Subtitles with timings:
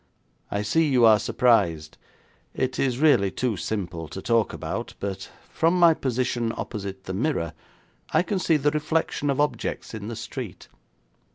[0.49, 1.95] 'I see you are surprised.
[2.55, 7.53] It is really too simple to talk about, but, from my position opposite the mirror,
[8.11, 10.69] I can see the reflection of objects in the street.